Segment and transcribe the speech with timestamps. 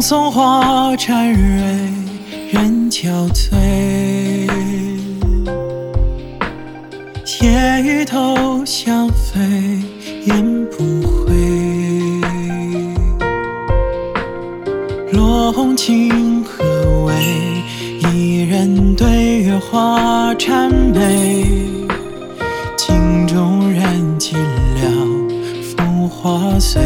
[0.00, 1.38] 送花沾蕊，
[2.52, 3.56] 人憔悴。
[7.42, 9.40] 夜雨偷香飞，
[10.26, 11.32] 雁不回。
[15.12, 16.64] 落红今何
[17.04, 17.14] 为？
[18.12, 21.46] 一人对月花缠眉。
[22.76, 24.82] 镜中人尽了
[25.62, 26.82] 浮华碎。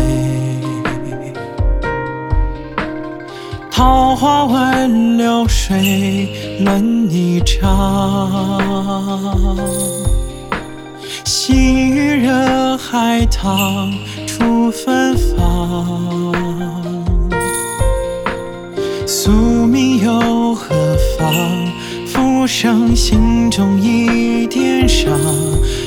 [3.78, 6.28] 桃花温流水，
[6.64, 7.62] 论霓裳。
[11.24, 13.92] 细雨惹海棠，
[14.26, 16.34] 初芬芳。
[19.06, 20.74] 宿命又何
[21.16, 21.32] 妨？
[22.08, 25.16] 浮生心中一点伤。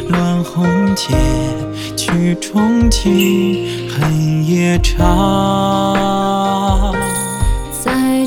[0.07, 1.13] 乱红结，
[1.97, 6.30] 曲中情，恨也长。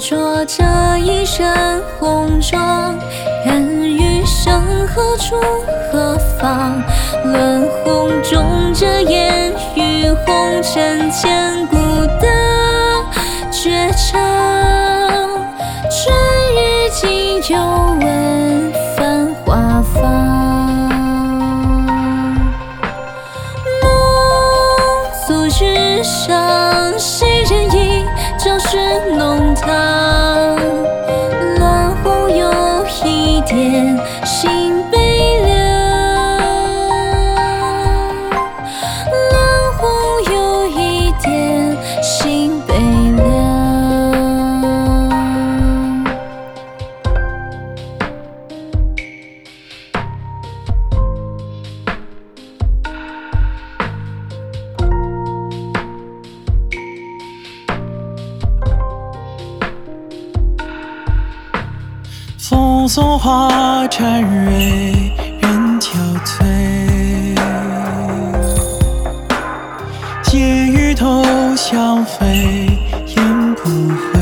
[0.06, 0.62] 着这
[0.98, 2.94] 一身红妆，
[3.42, 5.34] 看余生何处
[5.90, 6.82] 何方？
[7.24, 11.76] 乱红中遮烟雨，红尘千古
[12.20, 12.28] 的
[13.50, 14.20] 绝唱。
[15.88, 16.14] 春
[16.54, 17.58] 日今又
[17.98, 20.02] 闻繁华放，
[23.80, 23.88] 梦
[25.26, 28.04] 诉纸上，谁人忆
[28.38, 28.76] 旧时
[29.16, 29.93] 弄堂？
[33.46, 34.73] 点心
[62.86, 66.44] 送花沾蕊，人憔悴。
[70.32, 71.24] 夜雨偷
[71.56, 72.68] 香飞，
[73.06, 74.20] 雁不回。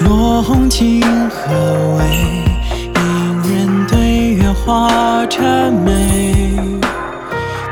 [0.00, 1.52] 落红今何
[1.98, 2.04] 为？
[2.94, 2.98] 一
[3.52, 3.98] 人对
[4.34, 6.54] 月花缠眉。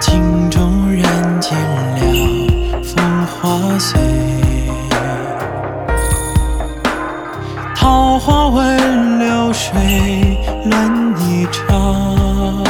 [0.01, 1.03] 镜中人
[1.41, 2.97] 尽了浮
[3.41, 3.99] 华碎。
[8.17, 12.65] 桃花问流水，乱霓裳。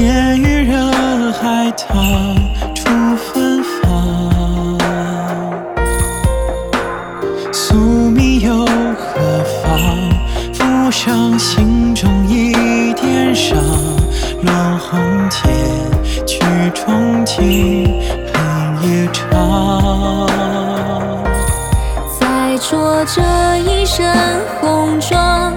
[0.00, 2.34] 烟雨惹海棠，
[2.74, 4.78] 初芬芳。
[7.52, 9.68] 宿命又何妨？
[10.54, 13.58] 浮生心中一点伤。
[14.40, 15.40] 乱红结，
[16.24, 16.40] 曲
[16.72, 18.00] 中情，
[18.32, 20.55] 恨夜长。
[22.68, 23.22] 着这
[23.58, 24.12] 一身
[24.60, 25.54] 红妆，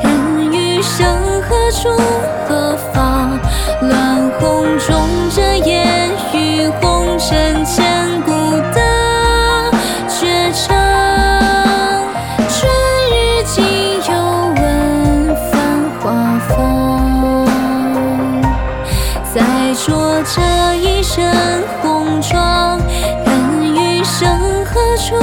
[0.00, 1.04] 看余生
[1.42, 1.88] 何处
[2.46, 3.36] 何方？
[3.80, 4.94] 乱红中
[5.34, 8.30] 遮烟雨，红尘千古
[8.72, 9.72] 的
[10.06, 10.72] 绝唱。
[12.48, 12.70] 春
[13.10, 14.12] 日今又
[14.54, 15.50] 闻繁
[15.98, 17.44] 花放，
[19.34, 20.40] 再着这
[20.76, 21.34] 一身
[21.82, 22.78] 红妆，
[23.24, 23.34] 看
[23.74, 24.30] 余生
[24.64, 25.16] 何处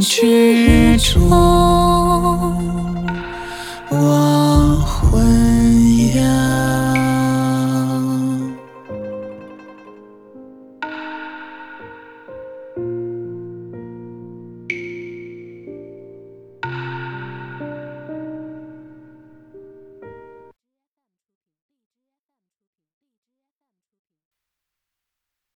[0.00, 1.79] 执着。